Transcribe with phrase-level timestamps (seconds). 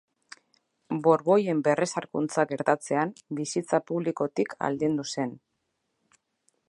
[1.07, 5.39] Borboien berrezarkuntza gertatzean bizitza publikotik aldendu zen.